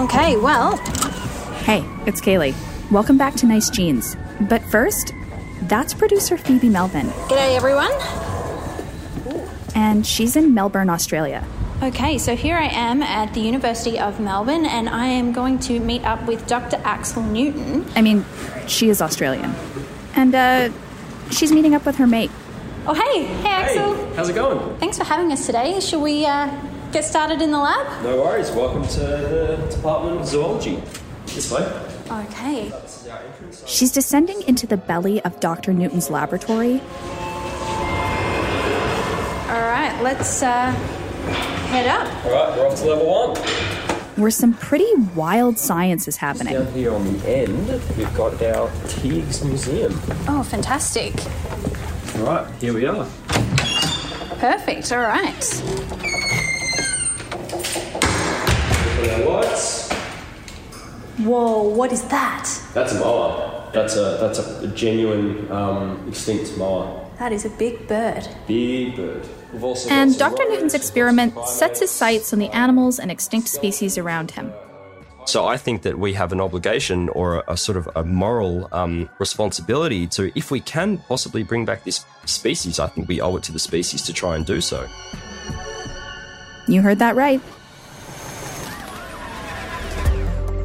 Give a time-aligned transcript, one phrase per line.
[0.00, 0.76] Okay, well,
[1.66, 2.54] Hey, it's Kaylee.
[2.90, 4.16] Welcome back to Nice Genes.
[4.48, 5.12] But first,
[5.64, 7.92] that's producer Phoebe Melvin, g'day everyone.
[9.74, 11.46] and she's in Melbourne, Australia.
[11.82, 15.78] Okay, so here I am at the University of Melbourne and I am going to
[15.80, 16.80] meet up with Dr.
[16.82, 17.84] Axel Newton.
[17.94, 18.24] I mean,
[18.66, 19.54] she is Australian.
[20.14, 20.70] And, uh,
[21.30, 22.30] she's meeting up with her mate.
[22.86, 23.94] Oh, hey, hey Axel.
[23.94, 24.78] Hey, how's it going?
[24.78, 25.78] Thanks for having us today.
[25.80, 26.48] Shall we uh,
[26.92, 28.02] get started in the lab?
[28.02, 28.50] No worries.
[28.50, 30.82] Welcome to the Department of Zoology.
[31.26, 31.62] This way.
[32.10, 32.72] Okay.
[33.66, 35.72] She's descending into the belly of Dr.
[35.72, 36.80] Newton's laboratory.
[39.50, 40.70] All right, let's uh,
[41.70, 42.24] head up.
[42.24, 43.36] All right, we're off to level one.
[44.16, 46.54] where some pretty wild science is happening.
[46.54, 49.92] Down here on the end, we've got our Tiegs Museum.
[50.28, 51.14] Oh, fantastic.
[52.16, 53.06] All right, here we are.
[54.38, 54.90] Perfect.
[54.92, 56.29] All right.
[59.00, 59.40] Look at our.
[61.24, 62.48] Whoa, what is that?
[62.74, 63.70] That's a moa.
[63.72, 67.08] That's a that's a genuine um, extinct moa.
[67.18, 68.26] That is a big bird.
[68.46, 69.28] Big bird.
[69.52, 70.32] We've also And Dr.
[70.32, 74.52] rodents, Newton's experiment sets his sights on the animals and extinct species around him.
[75.26, 78.68] So I think that we have an obligation or a, a sort of a moral
[78.72, 83.36] um, responsibility to, if we can possibly bring back this species, I think we owe
[83.36, 84.88] it to the species to try and do so.
[86.66, 87.40] You heard that right.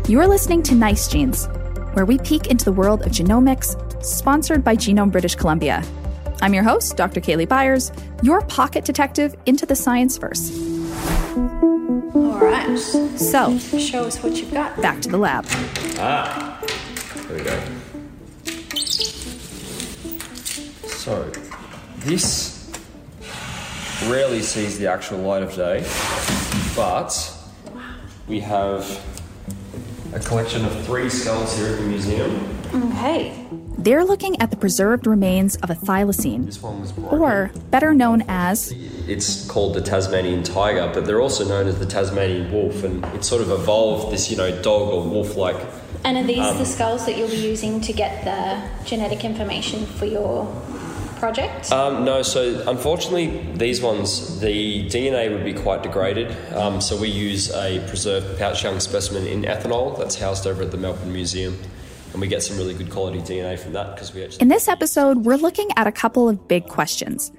[0.08, 1.48] You're listening to Nice Genes,
[1.94, 5.84] where we peek into the world of genomics, sponsored by Genome British Columbia.
[6.42, 7.20] I'm your host, Dr.
[7.20, 10.52] Kaylee Byers, your pocket detective into the science verse.
[12.14, 12.78] All right.
[12.78, 14.80] So, Show us what you've got.
[14.80, 15.46] back to the lab.
[15.98, 16.62] Ah,
[17.28, 17.60] there we go.
[20.88, 21.32] So,
[22.00, 22.72] this
[24.06, 25.84] rarely sees the actual light of day,
[26.76, 27.36] but
[28.28, 28.84] we have
[30.16, 32.58] a collection of three skulls here at the museum.
[32.74, 33.46] Okay.
[33.78, 38.24] They're looking at the preserved remains of a thylacine, This one was or better known
[38.30, 43.04] as it's called the Tasmanian tiger, but they're also known as the Tasmanian wolf, and
[43.14, 45.62] it sort of evolved this, you know, dog or wolf-like.
[46.06, 49.86] And are these the um, skulls that you'll be using to get the genetic information
[49.86, 50.46] for your
[51.18, 51.72] project?
[51.72, 56.36] Um, no, so unfortunately, these ones, the DNA would be quite degraded.
[56.54, 60.72] Um, so we use a preserved pouch young specimen in ethanol that's housed over at
[60.72, 61.58] the Melbourne Museum,
[62.12, 64.42] and we get some really good quality DNA from that because we actually.
[64.42, 67.32] In this episode, we're looking at a couple of big questions.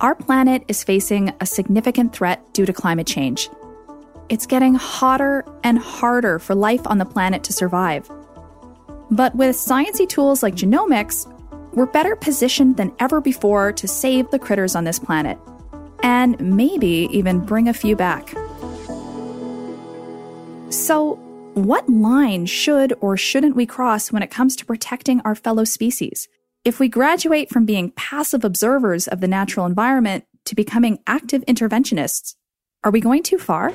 [0.00, 3.48] Our planet is facing a significant threat due to climate change.
[4.28, 8.10] It's getting hotter and harder for life on the planet to survive.
[9.10, 11.32] But with sciencey tools like genomics,
[11.76, 15.38] we're better positioned than ever before to save the critters on this planet.
[16.02, 18.30] And maybe even bring a few back.
[20.70, 21.14] So,
[21.54, 26.28] what line should or shouldn't we cross when it comes to protecting our fellow species?
[26.64, 32.34] If we graduate from being passive observers of the natural environment to becoming active interventionists,
[32.84, 33.72] are we going too far?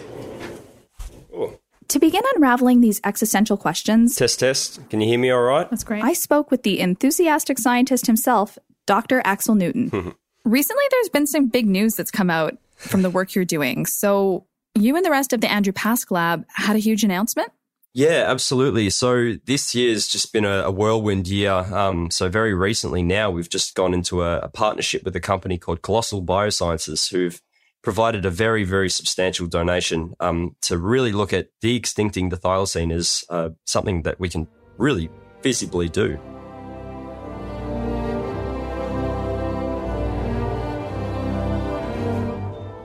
[1.92, 4.90] To begin unraveling these existential questions, Test, test.
[4.90, 5.70] Can you hear me all right?
[5.70, 6.02] that's great.
[6.02, 8.58] I spoke with the enthusiastic scientist himself,
[8.88, 9.22] Dr.
[9.26, 10.16] Axel Newton.
[10.46, 13.86] Recently, there's been some big news that's come out from the work you're doing.
[13.86, 17.52] So, you and the rest of the Andrew Pask lab had a huge announcement.
[17.94, 18.90] Yeah, absolutely.
[18.90, 21.52] So this year's just been a, a whirlwind year.
[21.52, 25.58] Um, so very recently now, we've just gone into a, a partnership with a company
[25.58, 27.42] called Colossal Biosciences, who've
[27.82, 33.26] provided a very, very substantial donation um, to really look at de-extincting the thylacine as
[33.30, 34.48] uh, something that we can
[34.78, 35.10] really
[35.42, 36.20] visibly do.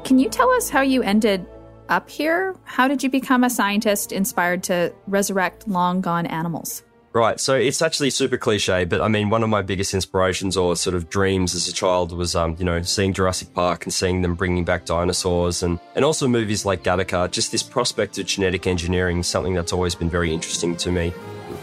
[0.05, 1.45] Can you tell us how you ended
[1.89, 2.55] up here?
[2.65, 6.83] How did you become a scientist inspired to resurrect long gone animals?
[7.17, 7.41] Right.
[7.41, 10.95] So it's actually super cliche, but I mean, one of my biggest inspirations or sort
[10.95, 14.35] of dreams as a child was, um, you know, seeing Jurassic Park and seeing them
[14.35, 17.31] bringing back dinosaurs and, and also movies like Gattaca.
[17.31, 21.15] Just this prospect of genetic engineering, something that's always been very interesting to me.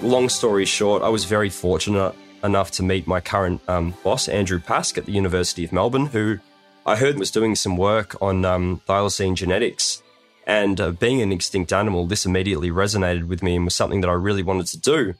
[0.01, 4.57] Long story short, I was very fortunate enough to meet my current um, boss, Andrew
[4.57, 6.39] Pask, at the University of Melbourne, who
[6.83, 10.01] I heard was doing some work on um, thylacine genetics.
[10.47, 14.09] And uh, being an extinct animal, this immediately resonated with me and was something that
[14.09, 15.13] I really wanted to do.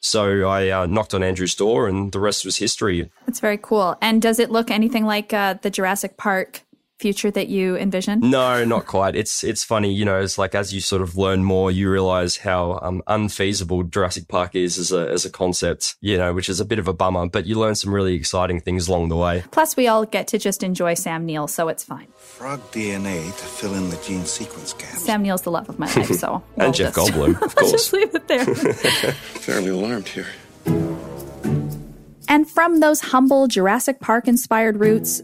[0.00, 3.10] So I uh, knocked on Andrew's door, and the rest was history.
[3.26, 3.96] That's very cool.
[4.00, 6.62] And does it look anything like uh, the Jurassic Park
[7.00, 8.20] future that you envision?
[8.20, 9.16] No, not quite.
[9.16, 10.20] It's it's funny, you know.
[10.20, 14.54] It's like as you sort of learn more, you realize how um, unfeasible Jurassic Park
[14.54, 15.96] is as a as a concept.
[16.00, 17.28] You know, which is a bit of a bummer.
[17.28, 19.42] But you learn some really exciting things along the way.
[19.50, 22.06] Plus, we all get to just enjoy Sam Neill, so it's fine.
[22.16, 25.02] Frog DNA to fill in the gene sequence gaps.
[25.02, 27.72] Sam Neill's the love of my life, so And we'll Jeff just- Goldblum, of course.
[27.72, 28.44] just leave it there.
[28.54, 30.26] Fairly alarmed here.
[32.28, 35.20] And from those humble Jurassic Park inspired roots,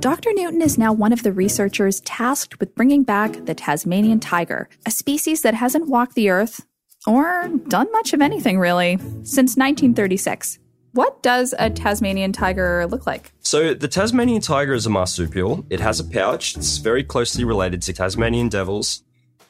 [0.00, 0.32] Dr.
[0.32, 4.90] Newton is now one of the researchers tasked with bringing back the Tasmanian tiger, a
[4.90, 6.64] species that hasn't walked the earth
[7.06, 10.58] or done much of anything really since 1936.
[10.92, 13.32] what does a Tasmanian tiger look like?
[13.40, 15.66] So the Tasmanian tiger is a marsupial.
[15.68, 16.56] It has a pouch.
[16.56, 19.02] It's very closely related to Tasmanian devils,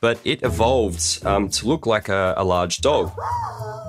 [0.05, 3.11] but it evolved um, to look like a, a large dog.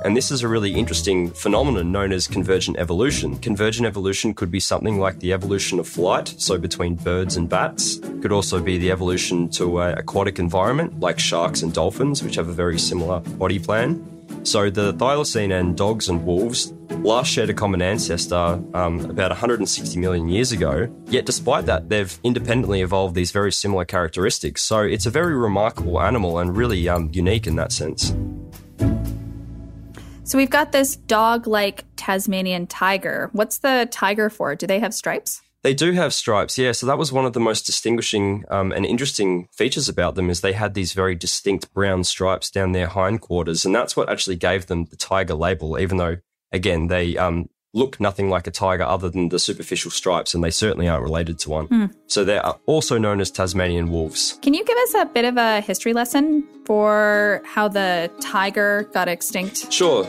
[0.05, 3.37] And this is a really interesting phenomenon known as convergent evolution.
[3.39, 7.97] Convergent evolution could be something like the evolution of flight, so between birds and bats.
[8.21, 12.47] Could also be the evolution to an aquatic environment, like sharks and dolphins, which have
[12.47, 14.14] a very similar body plan.
[14.45, 19.99] So the thylacine and dogs and wolves last shared a common ancestor um, about 160
[19.99, 20.87] million years ago.
[21.07, 24.61] Yet despite that, they've independently evolved these very similar characteristics.
[24.61, 28.15] So it's a very remarkable animal and really um, unique in that sense.
[30.25, 33.31] So we've got this dog like Tasmanian tiger.
[33.33, 34.55] What's the tiger for?
[34.55, 35.41] Do they have stripes?
[35.65, 36.73] They do have stripes, yeah.
[36.73, 40.41] So that was one of the most distinguishing um, and interesting features about them is
[40.41, 44.67] they had these very distinct brown stripes down their hindquarters, and that's what actually gave
[44.67, 45.79] them the tiger label.
[45.79, 46.17] Even though,
[46.51, 50.51] again, they um, look nothing like a tiger other than the superficial stripes, and they
[50.51, 51.95] certainly aren't related to one.
[52.05, 54.37] So they are also known as Tasmanian wolves.
[54.43, 59.07] Can you give us a bit of a history lesson for how the tiger got
[59.07, 59.73] extinct?
[59.73, 60.07] Sure.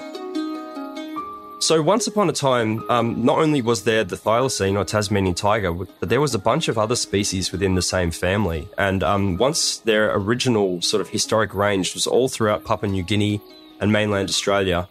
[1.59, 5.73] So once upon a time, um, not only was there the thylacine or Tasmanian tiger,
[5.73, 8.69] but there was a bunch of other species within the same family.
[8.77, 13.41] And um, once their original sort of historic range was all throughout Papua New Guinea
[13.81, 14.89] and mainland Australia,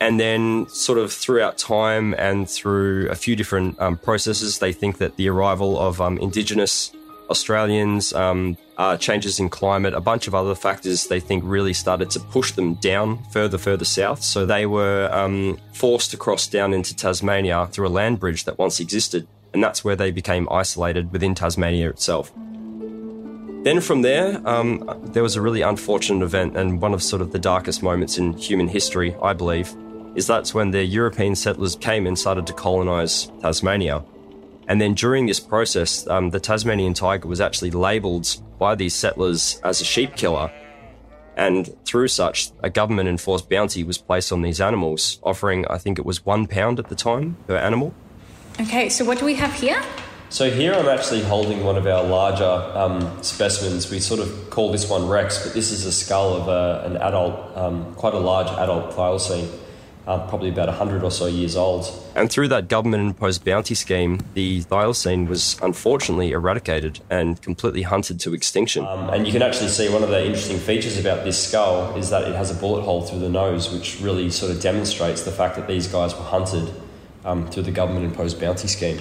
[0.00, 4.98] and then sort of throughout time and through a few different um, processes, they think
[4.98, 6.92] that the arrival of um, indigenous
[7.30, 12.10] Australians, um, uh, changes in climate, a bunch of other factors they think really started
[12.10, 14.22] to push them down further, further south.
[14.22, 18.58] So they were um, forced to cross down into Tasmania through a land bridge that
[18.58, 19.26] once existed.
[19.54, 22.32] And that's where they became isolated within Tasmania itself.
[23.62, 27.32] Then from there, um, there was a really unfortunate event, and one of sort of
[27.32, 29.74] the darkest moments in human history, I believe,
[30.14, 34.04] is that's when the European settlers came and started to colonize Tasmania.
[34.68, 39.60] And then during this process, um, the Tasmanian tiger was actually labelled by these settlers
[39.64, 40.50] as a sheep killer.
[41.36, 45.98] And through such, a government enforced bounty was placed on these animals, offering, I think
[45.98, 47.94] it was one pound at the time per animal.
[48.58, 49.82] Okay, so what do we have here?
[50.28, 53.90] So here I'm actually holding one of our larger um, specimens.
[53.90, 56.96] We sort of call this one Rex, but this is a skull of a, an
[56.96, 59.48] adult, um, quite a large adult thylacine,
[60.06, 61.86] uh, probably about 100 or so years old.
[62.14, 68.20] And through that government imposed bounty scheme, the thylacine was unfortunately eradicated and completely hunted
[68.20, 68.86] to extinction.
[68.86, 72.10] Um, and you can actually see one of the interesting features about this skull is
[72.10, 75.32] that it has a bullet hole through the nose, which really sort of demonstrates the
[75.32, 76.72] fact that these guys were hunted
[77.24, 78.98] um, through the government imposed bounty scheme.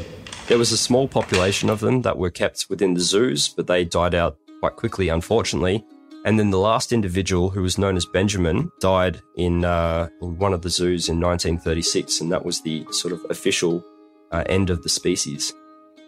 [0.48, 3.84] There was a small population of them that were kept within the zoos, but they
[3.84, 5.84] died out quite quickly, unfortunately.
[6.26, 10.64] And then the last individual, who was known as Benjamin, died in, uh, one of
[10.64, 13.86] the zoos in 1936, and that was the sort of official
[14.32, 15.54] uh, end of the species.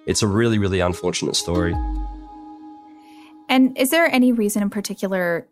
[0.08, 1.76] It's a really, really unfortunate story.
[3.48, 5.48] And is there any reason in particular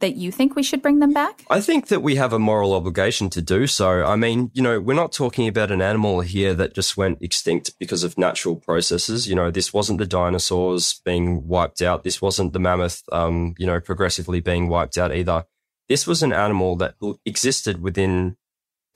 [0.00, 1.44] that you think we should bring them back?
[1.48, 4.04] I think that we have a moral obligation to do so.
[4.04, 7.78] I mean, you know, we're not talking about an animal here that just went extinct
[7.78, 9.28] because of natural processes.
[9.28, 12.04] You know, this wasn't the dinosaurs being wiped out.
[12.04, 15.44] This wasn't the mammoth, um, you know, progressively being wiped out either.
[15.88, 18.36] This was an animal that existed within.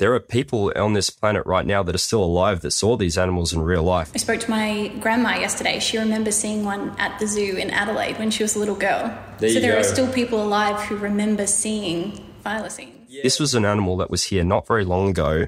[0.00, 3.16] There are people on this planet right now that are still alive that saw these
[3.16, 4.10] animals in real life.
[4.12, 5.78] I spoke to my grandma yesterday.
[5.78, 9.16] She remembers seeing one at the zoo in Adelaide when she was a little girl.
[9.38, 9.78] There so there go.
[9.78, 13.08] are still people alive who remember seeing thylacines.
[13.22, 15.46] This was an animal that was here not very long ago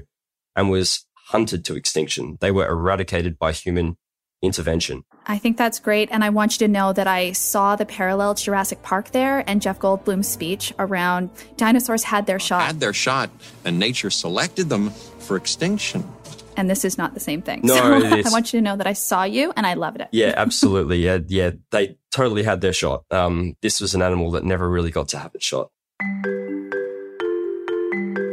[0.55, 2.37] and was hunted to extinction.
[2.39, 3.97] They were eradicated by human
[4.41, 5.03] intervention.
[5.25, 6.09] I think that's great.
[6.11, 9.61] And I want you to know that I saw the parallel Jurassic Park there and
[9.61, 12.61] Jeff Goldblum's speech around dinosaurs had their shot.
[12.61, 13.29] had their shot
[13.65, 16.07] and nature selected them for extinction.
[16.55, 17.61] And this is not the same thing.
[17.63, 18.25] No, so it is.
[18.25, 20.07] I want you to know that I saw you and I loved it.
[20.11, 20.97] Yeah, absolutely.
[20.99, 23.03] Yeah, yeah, they totally had their shot.
[23.11, 25.69] Um, this was an animal that never really got to have its shot.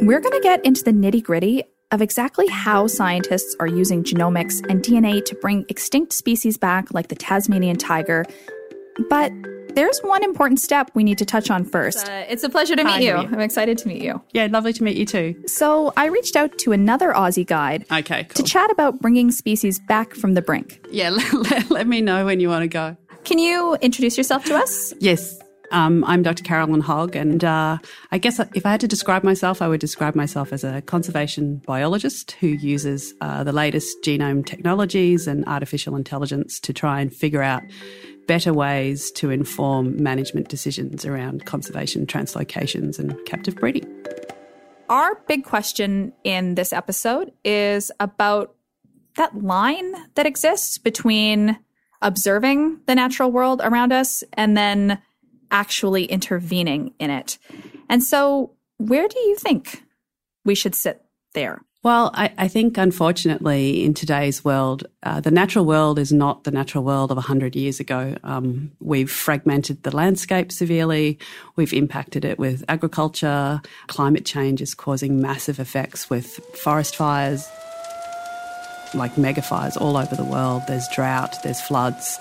[0.01, 1.63] We're going to get into the nitty gritty
[1.95, 7.07] of exactly how scientists are using genomics and DNA to bring extinct species back, like
[7.07, 8.25] the Tasmanian tiger.
[9.09, 9.31] But
[9.75, 12.07] there's one important step we need to touch on first.
[12.07, 13.13] Uh, it's a pleasure to meet Hi, you.
[13.13, 13.33] Vivian.
[13.33, 14.21] I'm excited to meet you.
[14.33, 15.35] Yeah, lovely to meet you too.
[15.47, 20.13] So I reached out to another Aussie guide Okay, to chat about bringing species back
[20.13, 20.85] from the brink.
[20.91, 22.95] yeah, let, let me know when you want to go.
[23.23, 24.93] Can you introduce yourself to us?
[24.99, 25.39] Yes,
[25.71, 26.43] um, I'm Dr.
[26.43, 27.77] Carolyn Hogg, and uh,
[28.11, 31.61] I guess if I had to describe myself, I would describe myself as a conservation
[31.65, 37.41] biologist who uses uh, the latest genome technologies and artificial intelligence to try and figure
[37.41, 37.63] out
[38.27, 43.85] better ways to inform management decisions around conservation, translocations, and captive breeding.
[44.89, 48.55] Our big question in this episode is about
[49.15, 51.57] that line that exists between
[52.01, 55.01] observing the natural world around us and then
[55.55, 57.37] actually intervening in it.
[57.89, 59.83] And so, where do you think
[60.43, 61.01] we should sit
[61.33, 61.61] there?
[61.81, 66.51] Well, I, I think unfortunately in today's world, uh, the natural world is not the
[66.51, 68.17] natural world of 100 years ago.
[68.23, 71.19] Um, we've fragmented the landscape severely.
[71.55, 73.61] We've impacted it with agriculture.
[73.87, 76.25] Climate change is causing massive effects with
[76.63, 77.47] forest fires,
[78.93, 80.63] like mega fires all over the world.
[80.67, 82.19] There's drought, there's floods.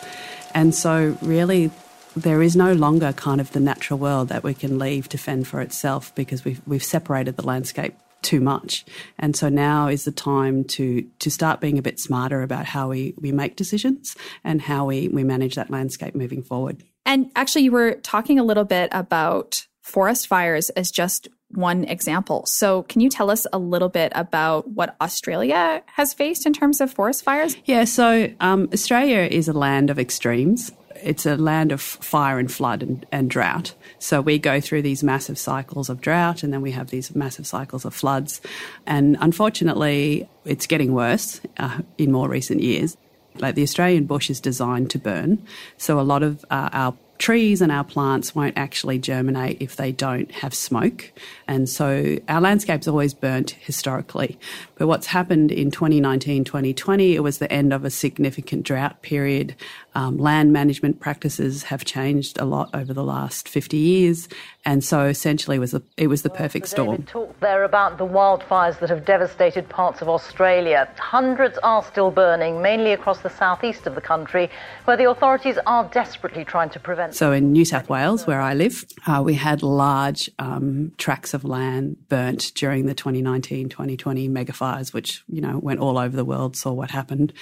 [0.54, 1.70] And so, really,
[2.16, 5.46] there is no longer kind of the natural world that we can leave to fend
[5.46, 8.84] for itself because we've, we've separated the landscape too much.
[9.18, 12.88] And so now is the time to to start being a bit smarter about how
[12.88, 16.82] we, we make decisions and how we, we manage that landscape moving forward.
[17.06, 22.46] And actually, you were talking a little bit about forest fires as just one example.
[22.46, 26.80] So, can you tell us a little bit about what Australia has faced in terms
[26.80, 27.56] of forest fires?
[27.66, 30.72] Yeah, so um, Australia is a land of extremes.
[31.02, 33.74] It's a land of fire and flood and, and drought.
[33.98, 37.46] So we go through these massive cycles of drought and then we have these massive
[37.46, 38.40] cycles of floods.
[38.86, 42.96] And unfortunately, it's getting worse uh, in more recent years.
[43.36, 45.44] Like the Australian bush is designed to burn.
[45.76, 49.92] So a lot of uh, our trees and our plants won't actually germinate if they
[49.92, 51.12] don't have smoke.
[51.46, 54.38] And so our landscape's always burnt historically.
[54.76, 59.54] But what's happened in 2019, 2020, it was the end of a significant drought period.
[59.94, 64.28] Um, land management practices have changed a lot over the last 50 years.
[64.64, 66.96] And so essentially it was, the, it was the perfect storm.
[66.96, 70.88] David talked there about the wildfires that have devastated parts of Australia.
[70.98, 74.50] Hundreds are still burning, mainly across the southeast of the country,
[74.86, 77.03] where the authorities are desperately trying to prevent.
[77.12, 81.44] So in New South Wales, where I live, uh, we had large um, tracts of
[81.44, 86.56] land burnt during the 2019-2020 megafires, which you know went all over the world.
[86.56, 87.32] Saw what happened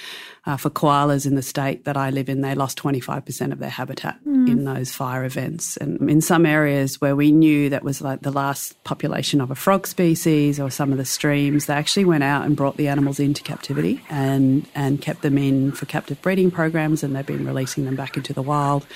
[0.47, 2.40] uh, for koalas in the state that I live in.
[2.40, 7.16] They lost 25% of their habitat in those fire events, and in some areas where
[7.16, 10.99] we knew that was like the last population of a frog species or some of
[10.99, 15.23] the streams, they actually went out and brought the animals into captivity and and kept
[15.23, 18.87] them in for captive breeding programs, and they've been releasing them back into the wild.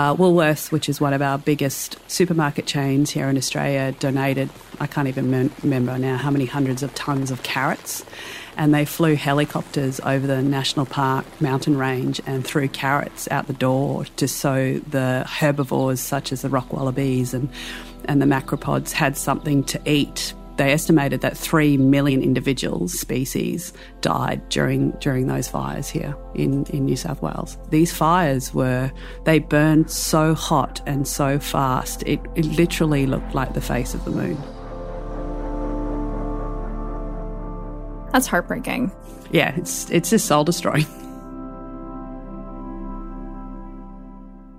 [0.00, 4.48] Uh, Woolworths, which is one of our biggest supermarket chains here in Australia, donated,
[4.80, 8.02] I can't even mem- remember now how many hundreds of tons of carrots.
[8.56, 13.52] And they flew helicopters over the national park mountain range and threw carrots out the
[13.52, 17.50] door to so the herbivores, such as the rock wallabies and,
[18.06, 24.46] and the macropods, had something to eat they estimated that three million individuals, species, died
[24.50, 27.56] during during those fires here in, in New South Wales.
[27.70, 28.92] These fires were
[29.24, 34.04] they burned so hot and so fast, it, it literally looked like the face of
[34.04, 34.36] the moon.
[38.12, 38.92] That's heartbreaking.
[39.30, 40.84] Yeah, it's it's just soul destroying.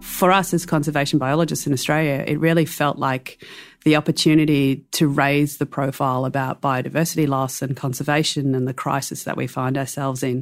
[0.02, 3.46] For us as conservation biologists in Australia, it really felt like
[3.84, 9.38] the opportunity to raise the profile about biodiversity loss and conservation and the crisis that
[9.38, 10.42] we find ourselves in.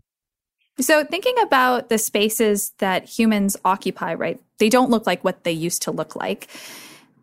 [0.79, 4.39] So, thinking about the spaces that humans occupy, right?
[4.59, 6.47] They don't look like what they used to look like.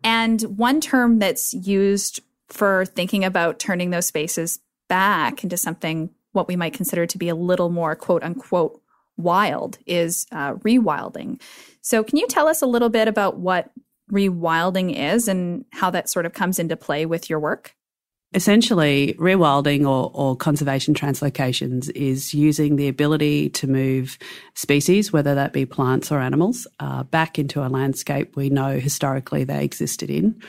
[0.03, 2.19] And one term that's used
[2.49, 7.29] for thinking about turning those spaces back into something what we might consider to be
[7.29, 8.79] a little more quote unquote
[9.17, 11.41] wild is uh, rewilding.
[11.81, 13.71] So, can you tell us a little bit about what
[14.11, 17.75] rewilding is and how that sort of comes into play with your work?
[18.33, 24.17] Essentially, rewilding or, or conservation translocations is using the ability to move
[24.53, 29.45] species, whether that be plants or animals, uh, back into a landscape we know historically
[29.45, 30.41] they existed in.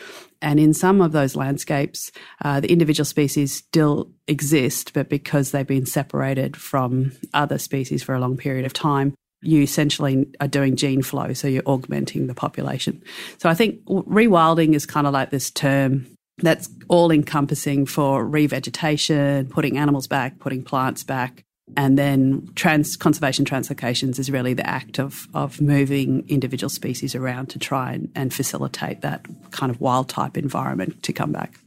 [0.42, 2.10] And in some of those landscapes,
[2.44, 8.14] uh, the individual species still exist, but because they've been separated from other species for
[8.14, 12.34] a long period of time, you essentially are doing gene flow, so you're augmenting the
[12.34, 13.02] population.
[13.38, 16.06] So I think rewilding is kind of like this term
[16.38, 21.44] that's all encompassing for revegetation, putting animals back, putting plants back.
[21.76, 27.50] And then trans, conservation translocations is really the act of, of moving individual species around
[27.50, 31.58] to try and, and facilitate that kind of wild type environment to come back.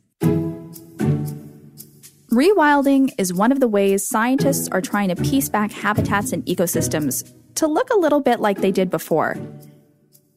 [2.31, 7.29] Rewilding is one of the ways scientists are trying to piece back habitats and ecosystems
[7.55, 9.37] to look a little bit like they did before.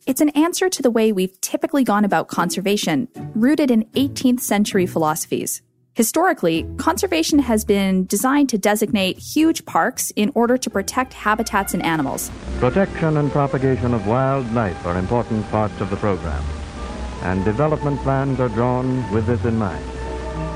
[0.07, 4.87] It's an answer to the way we've typically gone about conservation, rooted in 18th century
[4.87, 5.63] philosophies.
[5.95, 11.83] Historically, conservation has been designed to designate huge parks in order to protect habitats and
[11.85, 12.31] animals.
[12.59, 16.43] Protection and propagation of wildlife are important parts of the program,
[17.23, 19.85] and development plans are drawn with this in mind.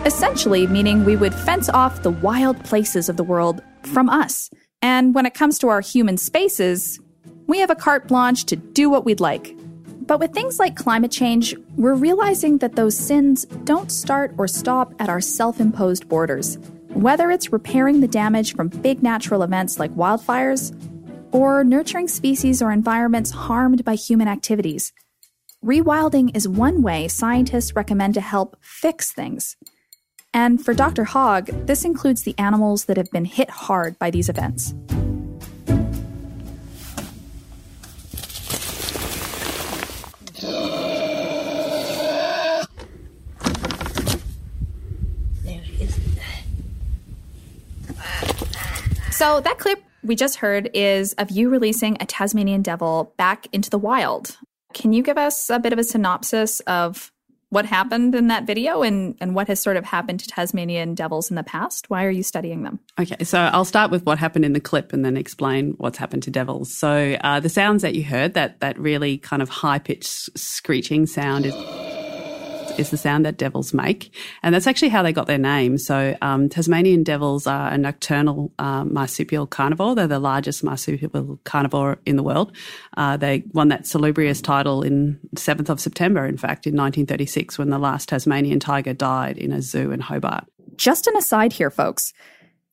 [0.05, 4.51] Essentially, meaning we would fence off the wild places of the world from us.
[4.83, 7.01] And when it comes to our human spaces,
[7.47, 9.57] we have a carte blanche to do what we'd like.
[10.07, 14.95] But with things like climate change, we're realizing that those sins don't start or stop
[14.99, 16.59] at our self imposed borders.
[16.95, 20.75] Whether it's repairing the damage from big natural events like wildfires,
[21.33, 24.93] or nurturing species or environments harmed by human activities.
[25.65, 29.57] Rewilding is one way scientists recommend to help fix things.
[30.41, 31.03] And for Dr.
[31.03, 34.73] Hogg, this includes the animals that have been hit hard by these events.
[49.11, 53.71] So, that clip we just heard is of you releasing a Tasmanian devil back into
[53.71, 54.39] the wild.
[54.73, 57.11] Can you give us a bit of a synopsis of
[57.51, 61.31] what happened in that video and, and what has sort of happened to Tasmanian devils
[61.31, 61.89] in the past?
[61.89, 62.79] Why are you studying them?
[63.01, 66.23] Okay, so I'll start with what happened in the clip and then explain what's happened
[66.25, 66.73] to devils.
[66.75, 71.07] So uh, the sounds that you heard, that that really kind of high pitched screeching
[71.07, 71.55] sound is
[72.79, 74.15] is the sound that devils make.
[74.43, 75.79] And that's actually how they got their name.
[75.79, 79.95] So um, Tasmanian devils are a nocturnal uh, marsupial carnivore.
[79.95, 82.55] They're the largest marsupial carnivore in the world.
[82.97, 87.71] Uh, they won that salubrious title in 7th of September, in fact, in 1936 when
[87.71, 90.45] the last Tasmanian tiger died in a zoo in Hobart.
[90.77, 92.13] Just an aside here, folks.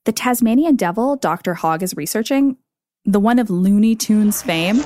[0.05, 1.55] The Tasmanian devil Dr.
[1.55, 2.57] Hogg is researching,
[3.05, 4.77] the one of Looney Tunes fame,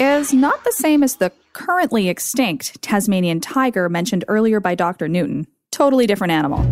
[0.00, 5.08] is not the same as the currently extinct Tasmanian tiger mentioned earlier by Dr.
[5.08, 5.46] Newton.
[5.70, 6.64] Totally different animal.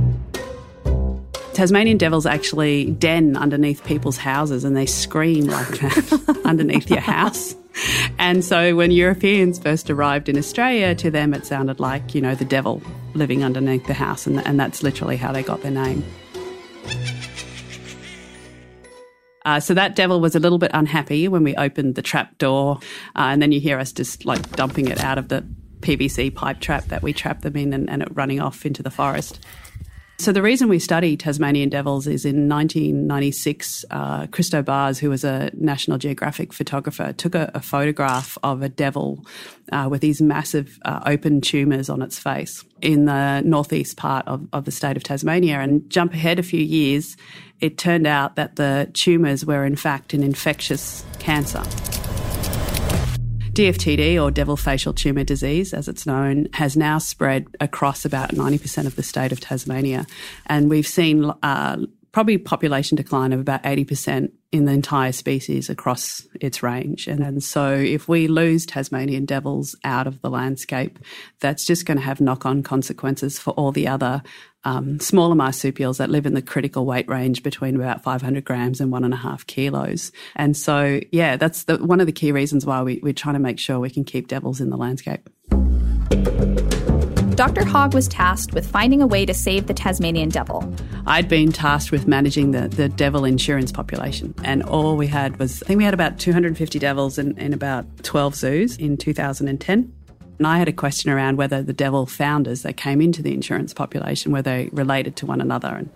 [1.55, 7.55] Tasmanian devils actually den underneath people's houses and they scream like that underneath your house.
[8.19, 12.35] And so when Europeans first arrived in Australia, to them it sounded like, you know,
[12.35, 12.83] the devil
[13.15, 16.05] living underneath the house, and, and that's literally how they got their name.
[19.45, 22.79] Uh, so that devil was a little bit unhappy when we opened the trap door,
[23.17, 25.45] uh, and then you hear us just like dumping it out of the
[25.81, 28.91] PVC pipe trap that we trapped them in and, and it running off into the
[28.91, 29.39] forest.
[30.19, 35.25] So the reason we study Tasmanian devils is in 1996, uh, Christo Baars, who was
[35.25, 39.27] a National Geographic photographer, took a, a photograph of a devil
[39.73, 44.47] uh, with these massive uh, open tumours on its face in the northeast part of,
[44.53, 45.59] of the state of Tasmania.
[45.59, 47.17] And jump ahead a few years,
[47.61, 51.63] it turned out that the tumours were in fact an infectious cancer.
[53.55, 58.87] DFTD, or devil facial tumour disease, as it's known, has now spread across about 90%
[58.87, 60.07] of the state of Tasmania.
[60.47, 61.77] And we've seen uh,
[62.15, 67.09] probably population decline of about 80% in the entire species across its range.
[67.09, 70.99] And, and so if we lose Tasmanian devils out of the landscape,
[71.41, 74.23] that's just going to have knock on consequences for all the other
[74.65, 78.91] um, smaller marsupials that live in the critical weight range between about 500 grams and
[78.91, 80.13] one and a half kilos.
[80.37, 83.41] And so, yeah, that's the, one of the key reasons why we, we're trying to
[83.41, 85.29] make sure we can keep devils in the landscape.
[87.35, 87.65] Dr.
[87.65, 90.73] Hogg was tasked with finding a way to save the Tasmanian devil.
[91.05, 95.61] I'd been tasked with managing the, the devil insurance population, and all we had was
[95.65, 99.94] I think we had about 250 devils in, in about 12 zoos in 2010.
[100.39, 103.73] And I had a question around whether the devil founders that came into the insurance
[103.73, 105.69] population were they related to one another.
[105.69, 105.91] And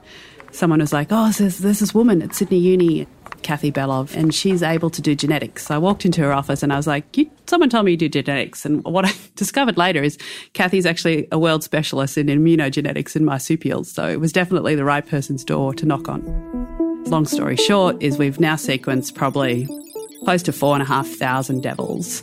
[0.53, 3.07] someone was like, "Oh, there's, there's this woman at Sydney Uni
[3.43, 5.67] Kathy Belov, and she's able to do genetics.
[5.67, 7.05] So I walked into her office and I was like,
[7.47, 8.65] someone told me you do genetics.
[8.65, 10.19] And what I discovered later is
[10.53, 13.91] Kathy's actually a world specialist in immunogenetics and marsupials.
[13.91, 16.25] So it was definitely the right person's door to knock on.
[17.07, 19.67] Long story short is we've now sequenced probably
[20.25, 22.23] close to four and a half thousand devils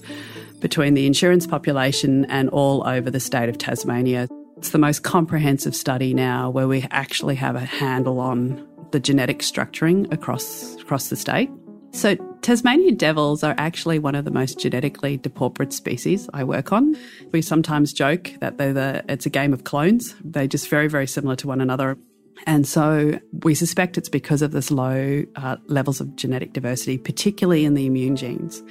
[0.65, 4.27] between the insurance population and all over the state of Tasmania.
[4.57, 9.41] It's the most comprehensive study now where we actually have a handle on the genetic
[9.41, 11.51] structuring across across the state.
[11.91, 16.97] So Tasmanian devils are actually one of the most genetically depauperate species I work on.
[17.31, 20.15] We sometimes joke that they're the, it's a game of clones.
[20.23, 21.95] They're just very, very similar to one another.
[22.45, 27.65] And so we suspect it's because of this low uh, levels of genetic diversity, particularly
[27.65, 28.61] in the immune genes.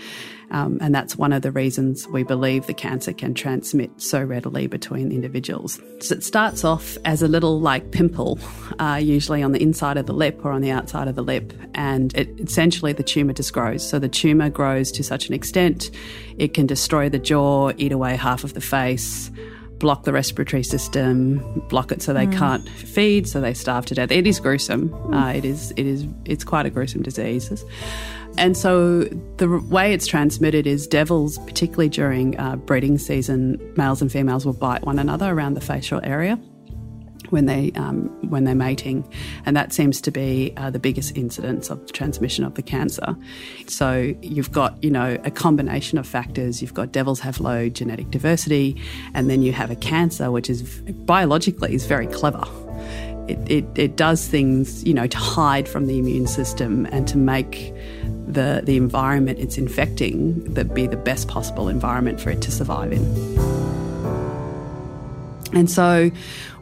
[0.51, 4.67] Um, and that's one of the reasons we believe the cancer can transmit so readily
[4.67, 5.81] between individuals.
[6.01, 8.39] So it starts off as a little like pimple,
[8.79, 11.53] uh, usually on the inside of the lip or on the outside of the lip.
[11.75, 13.89] And it, essentially the tumour just grows.
[13.89, 15.91] So the tumour grows to such an extent
[16.39, 19.31] it can destroy the jaw, eat away half of the face
[19.85, 22.39] block the respiratory system, block it so they mm.
[22.39, 24.11] can't feed, so they starve to death.
[24.11, 24.89] It is gruesome.
[24.89, 25.15] Mm.
[25.15, 25.73] Uh, it is.
[25.77, 26.07] It is.
[26.25, 27.63] It's quite a gruesome disease.
[28.39, 29.03] And so
[29.37, 34.55] the way it's transmitted is devils, particularly during uh, breeding season, males and females will
[34.55, 36.41] bite one another around the facial area
[37.35, 39.07] when they um, when they're mating,
[39.45, 43.17] and that seems to be uh, the biggest incidence of the transmission of the cancer.
[43.67, 46.63] So you've got you know a combination of factors.
[46.63, 48.81] You've got devils have low genetic diversity,
[49.15, 52.45] and then you have a cancer which is biologically is very clever.
[53.27, 57.19] It, it, it does things you know to hide from the immune system and to
[57.19, 57.75] make
[58.27, 62.93] the the environment it's infecting that be the best possible environment for it to survive
[62.93, 63.05] in.
[65.53, 66.11] And so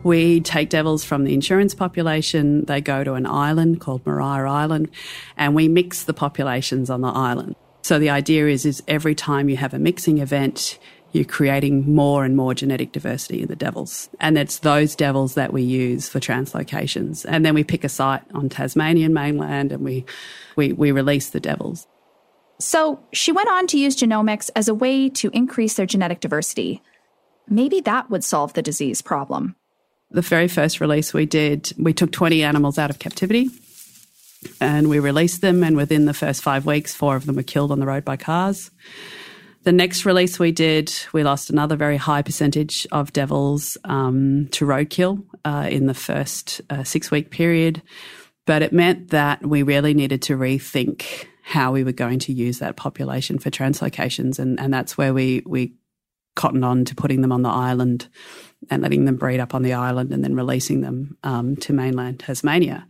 [0.04, 4.90] we take devils from the insurance population, they go to an island called Maria Island,
[5.36, 7.54] and we mix the populations on the island.
[7.82, 10.78] So the idea is, is every time you have a mixing event,
[11.12, 14.08] you're creating more and more genetic diversity in the devils.
[14.18, 17.26] And it's those devils that we use for translocations.
[17.28, 20.06] And then we pick a site on Tasmanian mainland and we,
[20.56, 21.86] we, we release the devils.
[22.58, 26.80] So she went on to use genomics as a way to increase their genetic diversity.
[27.48, 29.56] Maybe that would solve the disease problem
[30.12, 33.50] the very first release we did, we took 20 animals out of captivity
[34.60, 35.62] and we released them.
[35.62, 38.16] And within the first five weeks, four of them were killed on the road by
[38.16, 38.70] cars.
[39.64, 44.66] The next release we did, we lost another very high percentage of devils um, to
[44.66, 47.80] roadkill uh, in the first uh, six week period.
[48.44, 52.58] But it meant that we really needed to rethink how we were going to use
[52.58, 54.40] that population for translocations.
[54.40, 55.74] And, and that's where we, we
[56.34, 58.08] cotton on to putting them on the island
[58.70, 62.20] and letting them breed up on the island and then releasing them um, to mainland
[62.20, 62.86] Tasmania.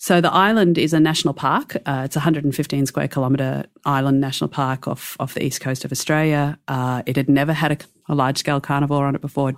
[0.00, 1.74] So the island is a national park.
[1.84, 5.90] Uh, it's a 115 square kilometre island national park off, off the east coast of
[5.90, 6.56] Australia.
[6.68, 9.54] Uh, it had never had a, a large scale carnivore on it before.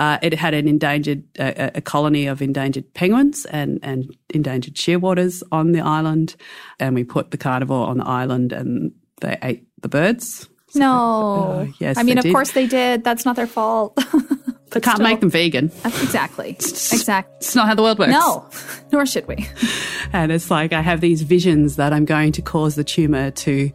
[0.00, 5.72] Uh, it had an endangered, a colony of endangered penguins and, and endangered shearwaters on
[5.72, 6.36] the island.
[6.80, 10.48] And we put the carnivore on the island and they ate the birds.
[10.74, 11.66] No.
[11.68, 11.98] Uh, yes.
[11.98, 12.32] I mean, of did.
[12.32, 13.04] course they did.
[13.04, 13.98] That's not their fault.
[14.76, 15.72] They can't Still, make them vegan.
[15.84, 16.50] Exactly.
[16.96, 17.34] Exactly.
[17.36, 18.12] It's not how the world works.
[18.12, 18.48] No,
[18.92, 19.48] nor should we.
[20.12, 23.72] And it's like I have these visions that I'm going to cause the tumor to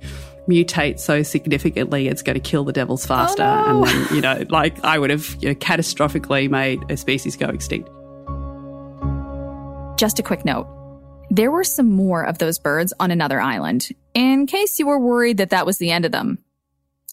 [0.47, 3.43] mutate so significantly it's going to kill the devils oh, faster.
[3.43, 3.83] Oh, no.
[3.83, 7.47] And then, you know, like I would have you know, catastrophically made a species go
[7.47, 7.89] extinct.
[9.99, 10.67] Just a quick note.
[11.29, 15.37] There were some more of those birds on another island, in case you were worried
[15.37, 16.39] that that was the end of them.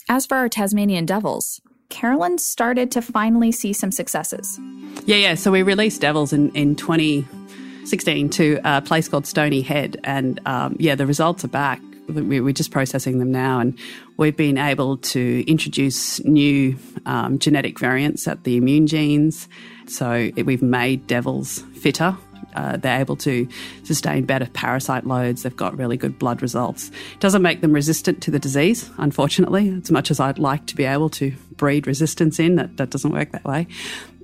[0.08, 4.60] As for our Tasmanian devils, Carolyn started to finally see some successes.
[5.06, 5.34] Yeah, yeah.
[5.34, 9.98] So we released Devils in, in 2016 to a place called Stony Head.
[10.04, 11.80] And um, yeah, the results are back.
[12.08, 13.60] We're just processing them now.
[13.60, 13.78] And
[14.16, 19.48] we've been able to introduce new um, genetic variants at the immune genes.
[19.86, 22.16] So we've made Devils fitter
[22.58, 23.48] uh, they're able to
[23.84, 25.44] sustain better parasite loads.
[25.44, 26.88] They've got really good blood results.
[27.12, 30.76] It doesn't make them resistant to the disease, unfortunately, as much as I'd like to
[30.76, 32.56] be able to breed resistance in.
[32.56, 33.68] That, that doesn't work that way.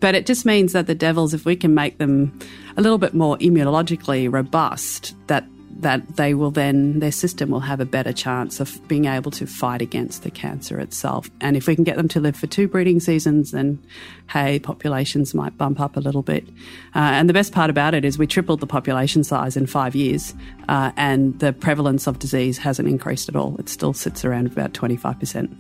[0.01, 2.37] But it just means that the devils, if we can make them
[2.77, 5.47] a little bit more immunologically robust, that
[5.81, 9.47] that they will then, their system will have a better chance of being able to
[9.47, 11.31] fight against the cancer itself.
[11.41, 13.85] And if we can get them to live for two breeding seasons, then
[14.31, 16.47] hey, populations might bump up a little bit.
[16.95, 19.95] Uh, and the best part about it is we tripled the population size in five
[19.95, 20.35] years,
[20.69, 23.57] uh, and the prevalence of disease hasn't increased at all.
[23.59, 25.55] It still sits around about 25%.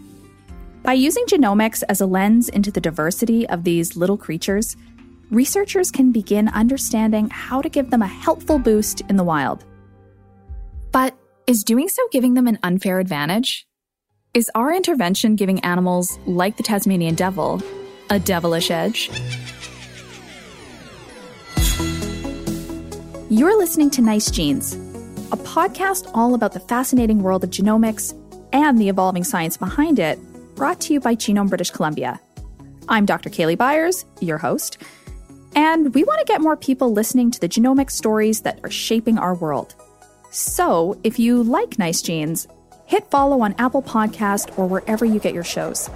[0.82, 4.76] By using genomics as a lens into the diversity of these little creatures,
[5.30, 9.64] researchers can begin understanding how to give them a helpful boost in the wild.
[10.94, 13.66] But is doing so giving them an unfair advantage?
[14.32, 17.60] Is our intervention giving animals like the Tasmanian devil
[18.10, 19.10] a devilish edge?
[23.28, 24.74] You're listening to Nice Genes,
[25.32, 28.14] a podcast all about the fascinating world of genomics
[28.52, 30.20] and the evolving science behind it,
[30.54, 32.20] brought to you by Genome British Columbia.
[32.88, 33.30] I'm Dr.
[33.30, 34.78] Kaylee Byers, your host,
[35.56, 39.18] and we want to get more people listening to the genomic stories that are shaping
[39.18, 39.74] our world.
[40.36, 42.48] So, if you like Nice Genes,
[42.86, 45.88] hit follow on Apple Podcast or wherever you get your shows.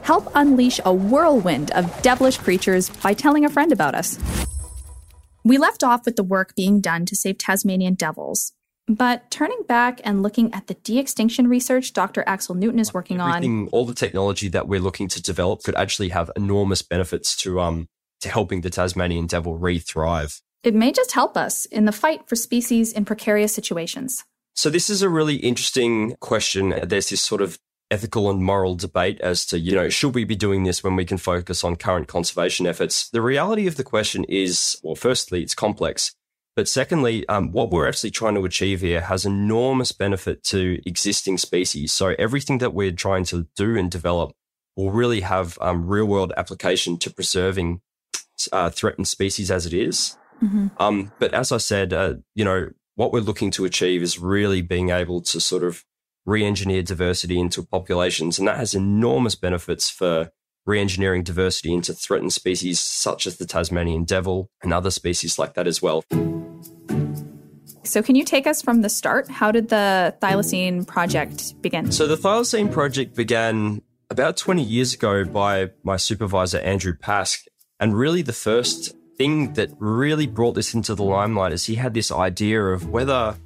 [0.00, 4.18] Help unleash a whirlwind of devilish creatures by telling a friend about us.
[5.44, 8.54] We left off with the work being done to save Tasmanian devils,
[8.88, 12.24] but turning back and looking at the de extinction research Dr.
[12.26, 13.68] Axel Newton is working on.
[13.72, 17.88] All the technology that we're looking to develop could actually have enormous benefits to um
[18.22, 20.40] to helping the Tasmanian devil re-thrive.
[20.66, 24.24] It may just help us in the fight for species in precarious situations.
[24.54, 26.74] So this is a really interesting question.
[26.82, 30.34] There's this sort of ethical and moral debate as to, you know, should we be
[30.34, 33.08] doing this when we can focus on current conservation efforts?
[33.10, 36.16] The reality of the question is, well, firstly, it's complex.
[36.56, 41.38] But secondly, um, what we're actually trying to achieve here has enormous benefit to existing
[41.38, 41.92] species.
[41.92, 44.32] So everything that we're trying to do and develop
[44.74, 47.82] will really have um, real world application to preserving
[48.50, 50.16] uh, threatened species as it is.
[50.42, 50.68] Mm-hmm.
[50.78, 54.62] Um, but as I said, uh, you know, what we're looking to achieve is really
[54.62, 55.84] being able to sort of
[56.24, 60.30] re-engineer diversity into populations, and that has enormous benefits for
[60.66, 65.66] re-engineering diversity into threatened species such as the Tasmanian devil and other species like that
[65.66, 66.04] as well.
[67.84, 69.28] So, can you take us from the start?
[69.28, 71.92] How did the thylacine project begin?
[71.92, 77.46] So, the thylacine project began about 20 years ago by my supervisor, Andrew Pask.
[77.78, 81.94] And really, the first thing that really brought this into the limelight is he had
[81.94, 83.36] this idea of whether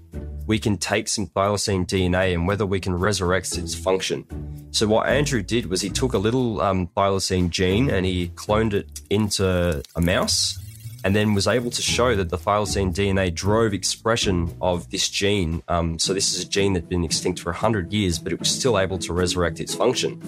[0.46, 4.26] we can take some thylacine DNA and whether we can resurrect its function.
[4.72, 8.72] So what Andrew did was he took a little um, thylacine gene and he cloned
[8.72, 10.58] it into a mouse
[11.04, 15.62] and then was able to show that the thylacine DNA drove expression of this gene.
[15.68, 18.38] Um, so this is a gene that had been extinct for 100 years, but it
[18.38, 20.20] was still able to resurrect its function.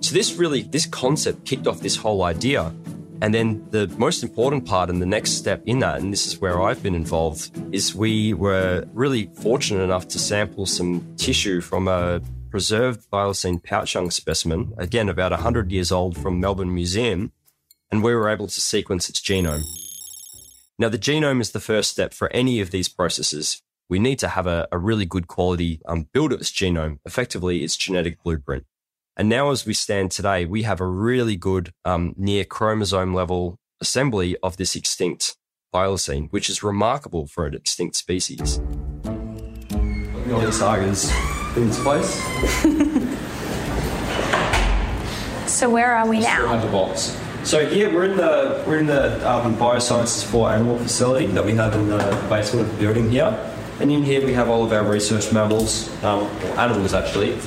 [0.00, 2.72] So this really, this concept kicked off this whole idea.
[3.22, 6.38] And then the most important part and the next step in that, and this is
[6.38, 11.88] where I've been involved, is we were really fortunate enough to sample some tissue from
[11.88, 17.32] a preserved thylacine pouch young specimen, again about 100 years old from Melbourne Museum,
[17.90, 19.64] and we were able to sequence its genome.
[20.78, 23.62] Now, the genome is the first step for any of these processes.
[23.88, 27.64] We need to have a, a really good quality um, build of its genome, effectively
[27.64, 28.66] its genetic blueprint.
[29.18, 33.56] And now, as we stand today, we have a really good um, near chromosome level
[33.80, 35.38] assembly of this extinct
[35.74, 38.58] thylacine, which is remarkable for an extinct species.
[39.08, 41.10] All the sagas
[41.56, 42.20] in its place.
[45.46, 46.60] So where are we now?
[46.60, 47.18] The box.
[47.44, 51.54] So here we're in the we're in the um, biosciences for animal facility that we
[51.54, 53.32] have in the basement of the building here,
[53.80, 57.38] and in here we have all of our research mammals, um, or animals actually.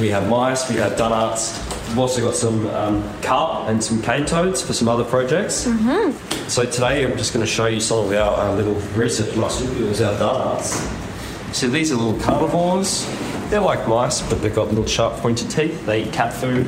[0.00, 1.68] We have mice, we have dunnarts.
[1.88, 5.66] We've also got some um, carp and some cane toads for some other projects.
[5.66, 6.48] Mm-hmm.
[6.48, 10.00] So today I'm just going to show you some of our uh, little research marsupials,
[10.00, 11.54] our dunnarts.
[11.54, 13.06] So these are little carnivores.
[13.50, 15.84] They're like mice, but they've got little sharp pointed teeth.
[15.84, 16.66] They eat cat food.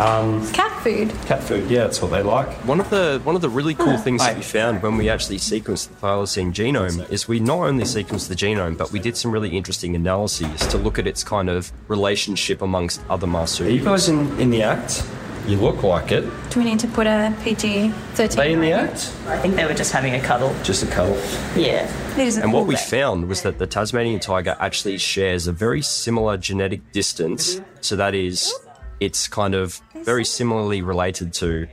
[0.00, 1.10] Um, Cat food.
[1.26, 2.48] Cat food, yeah, that's what they like.
[2.66, 5.36] One of the one of the really cool things that we found when we actually
[5.36, 9.30] sequenced the thylacine genome is we not only sequenced the genome, but we did some
[9.30, 13.74] really interesting analyses to look at its kind of relationship amongst other marsupials.
[13.74, 15.06] Are you guys in, in the act?
[15.46, 16.22] You look like it.
[16.50, 18.38] Do we need to put a PG 13?
[18.38, 19.12] Are they in the act?
[19.26, 20.54] I think they were just having a cuddle.
[20.62, 21.16] Just a cuddle.
[21.56, 21.90] Yeah.
[22.16, 26.92] And what we found was that the Tasmanian tiger actually shares a very similar genetic
[26.92, 27.60] distance.
[27.80, 28.54] So that is,
[29.00, 31.66] it's kind of very similarly related to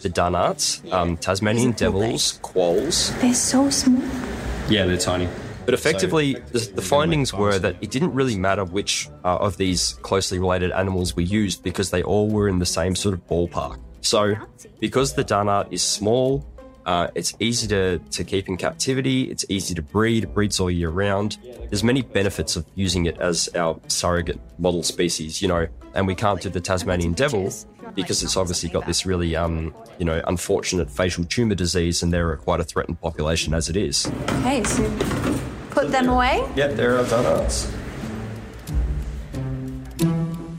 [0.00, 3.14] the Dunnarts, um, Tasmanian devils, quolls.
[3.20, 4.02] They're so small.
[4.68, 5.28] Yeah, they're tiny.
[5.64, 9.92] But effectively, the, the findings were that it didn't really matter which uh, of these
[10.02, 13.78] closely related animals we used because they all were in the same sort of ballpark.
[14.00, 14.34] So,
[14.80, 16.44] because the Dunnart is small,
[16.86, 20.70] uh, it's easy to, to keep in captivity, it's easy to breed, it breeds all
[20.70, 21.38] year round.
[21.68, 26.14] There's many benefits of using it as our surrogate model species, you know, and we
[26.14, 27.52] can't do the Tasmanian devil
[27.94, 32.36] because it's obviously got this really, um, you know, unfortunate facial tumor disease and they're
[32.36, 34.10] quite a threatened population as it is.
[34.40, 34.82] Okay, so
[35.70, 36.44] put them away.
[36.56, 37.70] Yep, there are Dunnarts.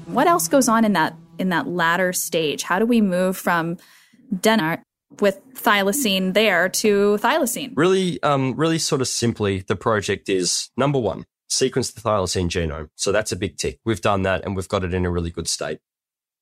[0.07, 2.61] What else goes on in that in that latter stage?
[2.61, 3.77] How do we move from
[4.33, 4.83] Dunnart
[5.21, 7.73] with thylacine there to thylacine?
[7.75, 12.89] Really, um, really sort of simply, the project is number one, sequence the thylacine genome.
[12.95, 13.79] So that's a big tick.
[13.85, 15.79] We've done that and we've got it in a really good state.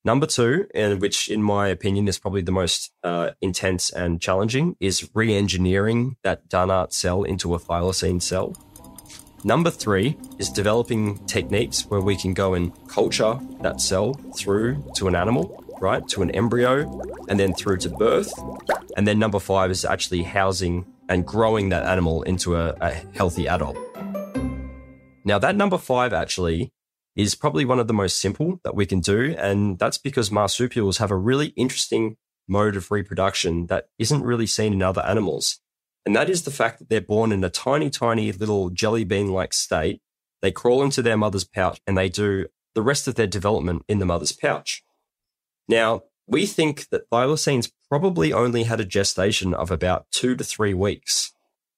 [0.04, 4.76] Number two, and which in my opinion is probably the most uh, intense and challenging,
[4.80, 8.56] is re-engineering that Dunnart cell into a thylacine cell.
[9.44, 15.08] Number three is developing techniques where we can go and culture that cell through to
[15.08, 18.32] an animal, right, to an embryo, and then through to birth.
[18.96, 23.48] And then number five is actually housing and growing that animal into a, a healthy
[23.48, 23.78] adult.
[25.26, 26.72] Now, that number five actually
[27.15, 29.36] is probably one of the most simple that we can do.
[29.38, 32.17] And that's because marsupials have a really interesting
[32.48, 35.60] mode of reproduction that isn't really seen in other animals.
[36.06, 39.28] And that is the fact that they're born in a tiny, tiny little jelly bean
[39.28, 40.02] like state.
[40.41, 44.00] They crawl into their mother's pouch and they do the rest of their development in
[44.00, 44.84] the mother's pouch.
[45.72, 50.74] Now, we think that thylacines probably only had a gestation of about two to three
[50.74, 51.32] weeks.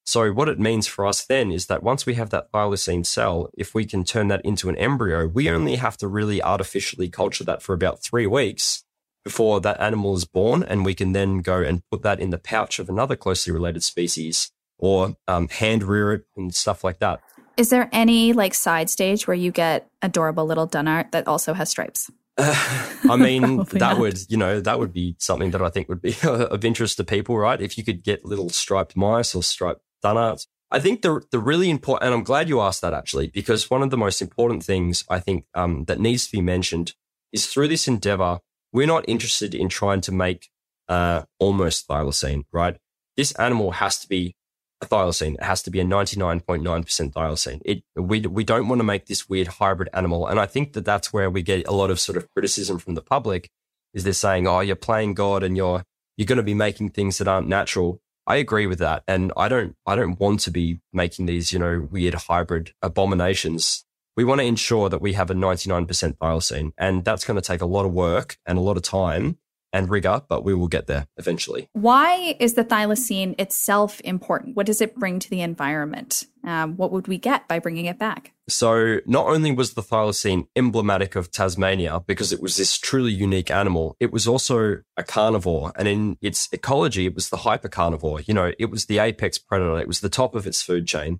[0.04, 3.52] So, what it means for us then is that once we have that thylacine cell,
[3.56, 7.44] if we can turn that into an embryo, we only have to really artificially culture
[7.44, 8.84] that for about three weeks
[9.24, 10.64] before that animal is born.
[10.64, 13.84] And we can then go and put that in the pouch of another closely related
[13.84, 17.22] species or um, hand rear it and stuff like that.
[17.58, 21.70] Is there any like side stage where you get adorable little Dunnart that also has
[21.70, 22.10] stripes?
[22.38, 24.00] I mean, that not.
[24.00, 27.04] would, you know, that would be something that I think would be of interest to
[27.04, 27.62] people, right?
[27.62, 30.48] If you could get little striped mice or striped Dunnarts.
[30.72, 33.84] I think the the really important, and I'm glad you asked that actually, because one
[33.84, 36.94] of the most important things I think um, that needs to be mentioned
[37.32, 38.40] is through this endeavor,
[38.72, 40.50] we're not interested in trying to make
[40.90, 42.78] uh, almost thylacine, right?
[43.16, 44.36] This animal has to be
[44.84, 45.36] a thylacine.
[45.36, 46.64] It has to be a 99.9%
[47.12, 47.62] thylacine.
[47.66, 50.28] It, we, we don't want to make this weird hybrid animal.
[50.28, 52.96] And I think that that's where we get a lot of sort of criticism from
[52.96, 53.50] the public
[53.94, 55.84] is they're saying, oh, you're playing God and you're,
[56.18, 58.02] you're going to be making things that aren't natural.
[58.26, 59.04] I agree with that.
[59.08, 63.86] And I don't, I don't want to be making these, you know, weird hybrid abominations.
[64.16, 67.62] We want to ensure that we have a 99% thylacine and that's going to take
[67.62, 69.38] a lot of work and a lot of time
[69.74, 71.68] and rigor, but we will get there eventually.
[71.74, 74.56] Why is the thylacine itself important?
[74.56, 76.26] What does it bring to the environment?
[76.46, 78.34] Um, what would we get by bringing it back?
[78.50, 83.50] So, not only was the thylacine emblematic of Tasmania because it was this truly unique
[83.50, 85.72] animal, it was also a carnivore.
[85.78, 88.28] And in its ecology, it was the hypercarnivore.
[88.28, 91.20] You know, it was the apex predator, it was the top of its food chain.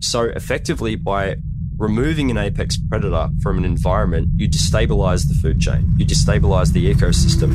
[0.00, 1.36] So, effectively, by
[1.76, 6.92] removing an apex predator from an environment, you destabilize the food chain, you destabilize the
[6.92, 7.52] ecosystem.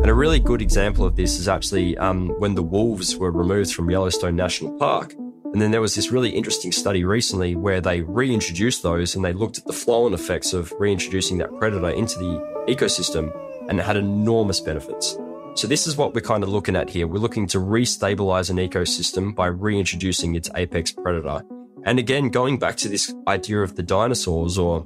[0.00, 3.72] And a really good example of this is actually um, when the wolves were removed
[3.72, 5.14] from Yellowstone National Park.
[5.52, 9.32] And then there was this really interesting study recently where they reintroduced those and they
[9.32, 13.34] looked at the flow on effects of reintroducing that predator into the ecosystem
[13.68, 15.16] and it had enormous benefits.
[15.54, 17.06] So this is what we're kind of looking at here.
[17.06, 21.42] We're looking to restabilize an ecosystem by reintroducing its apex predator.
[21.86, 24.84] And again, going back to this idea of the dinosaurs or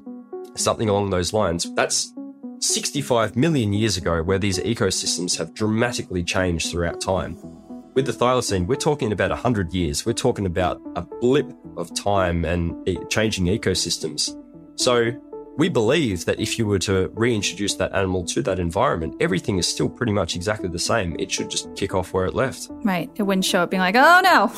[0.55, 2.13] something along those lines, that's
[2.61, 7.39] 65 million years ago where these ecosystems have dramatically changed throughout time.
[7.95, 10.05] With the thylacine, we're talking about 100 years.
[10.05, 14.37] We're talking about a blip of time and changing ecosystems.
[14.77, 15.13] So
[15.57, 19.67] we believe that if you were to reintroduce that animal to that environment, everything is
[19.67, 21.17] still pretty much exactly the same.
[21.19, 22.69] It should just kick off where it left.
[22.71, 23.11] Right.
[23.17, 24.53] It wouldn't show up being like, oh no.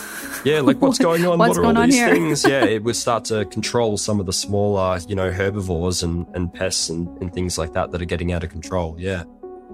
[0.44, 1.38] Yeah, like what's going on?
[1.38, 2.10] what's what are all these here?
[2.10, 2.46] things?
[2.52, 6.52] Yeah, it would start to control some of the smaller, you know, herbivores and, and
[6.52, 8.94] pests and, and things like that that are getting out of control.
[8.98, 9.24] Yeah.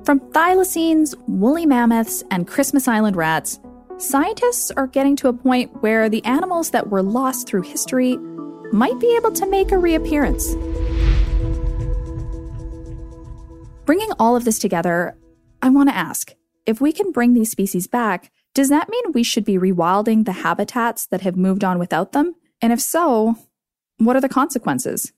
[0.05, 3.59] From thylacines, woolly mammoths, and Christmas Island rats,
[3.99, 8.17] scientists are getting to a point where the animals that were lost through history
[8.73, 10.55] might be able to make a reappearance.
[13.89, 15.17] Bringing all of this together,
[15.63, 16.35] I want to ask
[16.67, 20.33] if we can bring these species back, does that mean we should be rewilding the
[20.33, 22.35] habitats that have moved on without them?
[22.61, 23.37] And if so,
[23.97, 25.15] what are the consequences?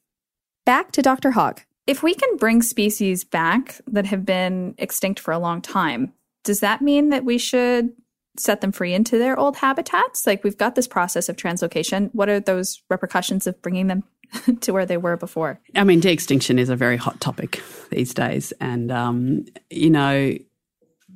[0.65, 1.33] Back to Dr.
[1.33, 1.63] Hogg.
[1.89, 6.13] If we can bring species back that have been extinct for a long time,
[6.45, 7.91] does that mean that we should
[8.39, 10.29] set them free into their old habitats?
[10.29, 12.11] Like we've got this process of translocation.
[12.13, 14.05] What are those repercussions of bringing them
[14.61, 15.61] to where they were before?
[15.75, 18.53] I mean, de extinction is a very hot topic these days.
[18.61, 20.35] And, um, you know,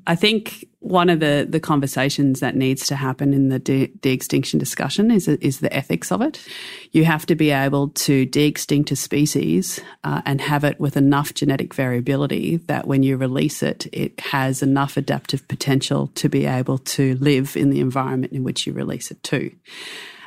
[0.06, 4.58] I think one of the, the conversations that needs to happen in the de, extinction
[4.58, 6.46] discussion is, is the ethics of it.
[6.92, 10.98] You have to be able to de extinct a species uh, and have it with
[10.98, 16.44] enough genetic variability that when you release it, it has enough adaptive potential to be
[16.44, 19.50] able to live in the environment in which you release it to.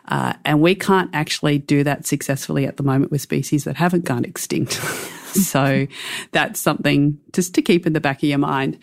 [0.08, 4.06] Uh, and we can't actually do that successfully at the moment with species that haven't
[4.06, 4.74] gone extinct.
[5.34, 5.88] so
[6.32, 8.80] that's something just to keep in the back of your mind.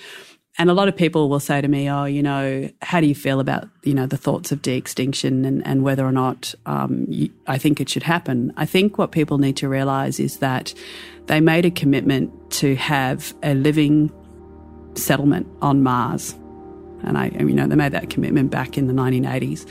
[0.56, 3.14] And a lot of people will say to me, "Oh, you know, how do you
[3.14, 7.30] feel about you know the thoughts of de-extinction and, and whether or not um, you,
[7.48, 10.72] I think it should happen?" I think what people need to realise is that
[11.26, 14.12] they made a commitment to have a living
[14.94, 16.36] settlement on Mars,
[17.02, 19.66] and I, you know, they made that commitment back in the 1980s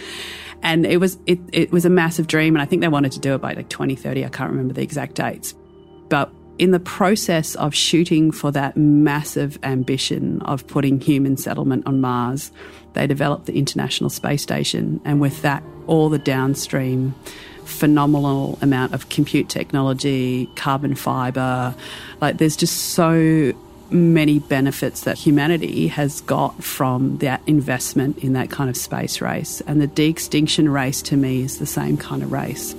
[0.64, 3.20] and it was it, it was a massive dream and i think they wanted to
[3.20, 5.54] do it by like 2030 i can't remember the exact dates
[6.10, 12.00] but in the process of shooting for that massive ambition of putting human settlement on
[12.00, 12.52] Mars,
[12.94, 17.16] they developed the International Space Station, and with that, all the downstream
[17.66, 21.74] phenomenal amount of compute technology, carbon fiber.
[22.22, 23.54] Like, there's just so
[23.94, 29.62] many benefits that humanity has got from that investment in that kind of space race.
[29.62, 32.76] And the de extinction race to me is the same kind of race.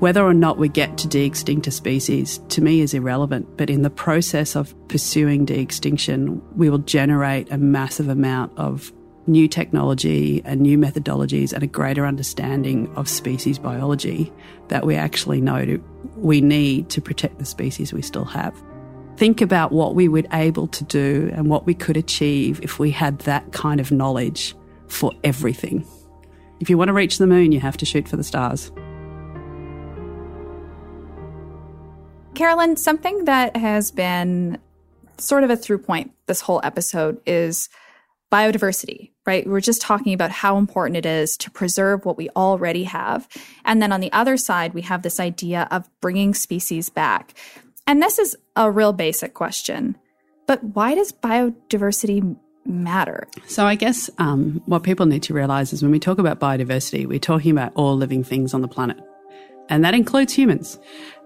[0.00, 3.58] Whether or not we get to de extinct a species, to me, is irrelevant.
[3.58, 8.92] But in the process of pursuing de extinction, we will generate a massive amount of
[9.30, 14.32] new technology and new methodologies and a greater understanding of species biology
[14.68, 15.82] that we actually know to,
[16.16, 18.54] we need to protect the species we still have.
[19.16, 22.90] Think about what we were able to do and what we could achieve if we
[22.90, 24.54] had that kind of knowledge
[24.88, 25.86] for everything.
[26.58, 28.70] If you want to reach the moon, you have to shoot for the stars.
[32.34, 34.58] Carolyn, something that has been
[35.18, 37.68] sort of a through point this whole episode is
[38.30, 39.46] biodiversity, right?
[39.46, 43.28] We're just talking about how important it is to preserve what we already have.
[43.64, 47.34] And then on the other side, we have this idea of bringing species back.
[47.86, 49.96] And this is a real basic question.
[50.46, 53.26] But why does biodiversity matter?
[53.46, 57.06] So, I guess um, what people need to realize is when we talk about biodiversity,
[57.06, 58.98] we're talking about all living things on the planet.
[59.68, 60.78] And that includes humans.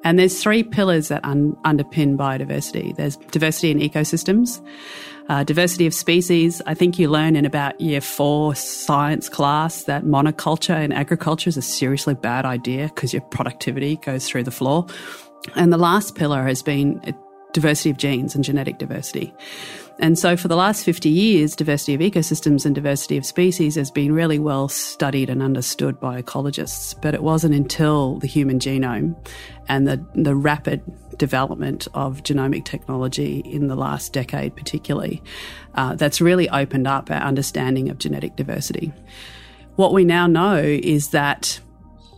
[0.05, 2.95] And there's three pillars that un- underpin biodiversity.
[2.95, 4.65] There's diversity in ecosystems,
[5.29, 6.61] uh, diversity of species.
[6.67, 11.57] I think you learn in about year four science class that monoculture in agriculture is
[11.57, 14.87] a seriously bad idea because your productivity goes through the floor.
[15.57, 17.01] And the last pillar has been
[17.55, 19.33] diversity of genes and genetic diversity.
[20.01, 23.93] And so for the last 50 years, diversity of ecosystems and diversity of species has
[23.93, 27.01] been really well studied and understood by ecologists.
[27.01, 29.17] But it wasn't until the human genome
[29.69, 30.83] and the, the rapid
[31.17, 35.23] development of genomic technology in the last decade, particularly,
[35.77, 38.93] uh, that's really opened up our understanding of genetic diversity.
[39.77, 41.61] What we now know is that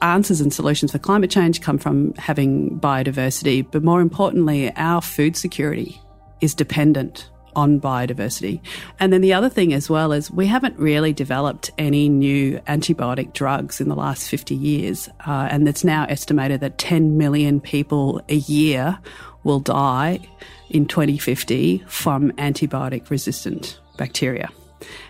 [0.03, 5.37] answers and solutions for climate change come from having biodiversity, but more importantly, our food
[5.37, 6.01] security
[6.41, 8.61] is dependent on biodiversity.
[9.01, 13.33] And then the other thing as well is we haven't really developed any new antibiotic
[13.33, 15.09] drugs in the last 50 years.
[15.27, 18.99] Uh, and it's now estimated that 10 million people a year
[19.43, 20.21] will die
[20.69, 24.51] in 2050 from antibiotic resistant bacteria.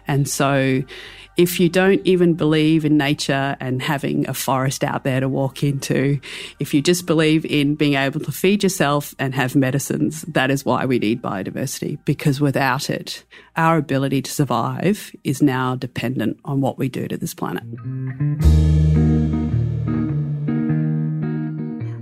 [0.07, 0.83] And so
[1.37, 5.63] if you don't even believe in nature and having a forest out there to walk
[5.63, 6.19] into,
[6.59, 10.65] if you just believe in being able to feed yourself and have medicines, that is
[10.65, 11.99] why we need biodiversity.
[12.05, 13.25] Because without it,
[13.57, 17.65] our ability to survive is now dependent on what we do to this planet.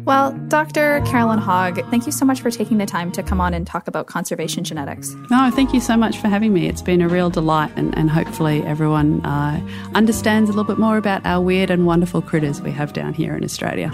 [0.05, 1.01] Well, Dr.
[1.07, 3.89] Carolyn Hogg, thank you so much for taking the time to come on and talk
[3.89, 5.15] about conservation genetics.
[5.31, 6.69] No, thank you so much for having me.
[6.69, 10.99] It's been a real delight, and, and hopefully, everyone uh, understands a little bit more
[10.99, 13.91] about our weird and wonderful critters we have down here in Australia.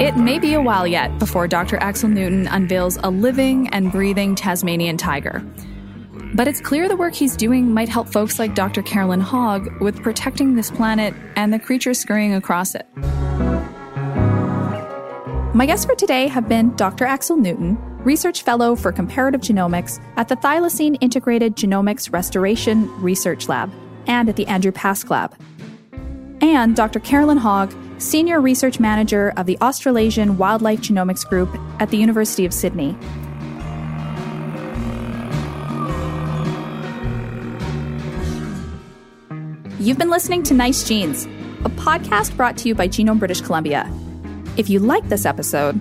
[0.00, 1.76] It may be a while yet before Dr.
[1.76, 5.44] Axel Newton unveils a living and breathing Tasmanian tiger.
[6.34, 8.82] But it's clear the work he's doing might help folks like Dr.
[8.82, 12.86] Carolyn Hogg with protecting this planet and the creatures scurrying across it.
[15.52, 17.04] My guests for today have been Dr.
[17.04, 23.70] Axel Newton, Research Fellow for Comparative Genomics at the Thylacine Integrated Genomics Restoration Research Lab
[24.06, 25.34] and at the Andrew Pask Lab,
[26.40, 27.00] and Dr.
[27.00, 31.50] Carolyn Hogg, Senior Research Manager of the Australasian Wildlife Genomics Group
[31.80, 32.96] at the University of Sydney.
[39.80, 41.24] You've been listening to Nice Genes,
[41.64, 43.90] a podcast brought to you by Genome British Columbia.
[44.58, 45.80] If you like this episode,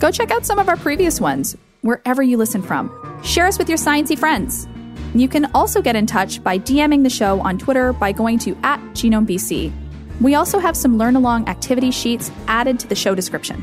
[0.00, 2.90] go check out some of our previous ones, wherever you listen from.
[3.22, 4.66] Share us with your sciencey friends.
[5.14, 8.56] You can also get in touch by DMing the show on Twitter by going to
[8.62, 9.70] at GenomeBC.
[10.22, 13.62] We also have some learn along activity sheets added to the show description.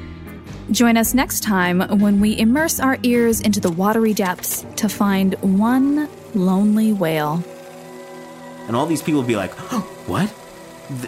[0.70, 5.34] Join us next time when we immerse our ears into the watery depths to find
[5.42, 7.44] one lonely whale
[8.72, 10.34] and all these people would be like, oh, "What?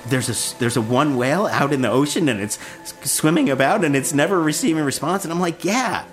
[0.10, 2.60] There's a there's a one whale out in the ocean and it's
[3.10, 6.04] swimming about and it's never receiving response." And I'm like, "Yeah."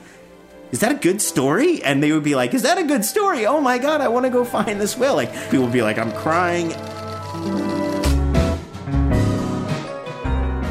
[0.70, 1.82] Is that a good story?
[1.82, 3.46] And they would be like, "Is that a good story?
[3.46, 5.98] Oh my god, I want to go find this whale." Like people would be like,
[5.98, 6.70] "I'm crying."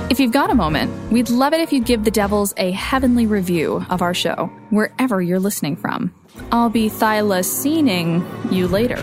[0.10, 3.28] If you've got a moment, we'd love it if you'd give the Devils a heavenly
[3.28, 6.14] review of our show, wherever you're listening from.
[6.54, 8.96] I'll be thylacining you later.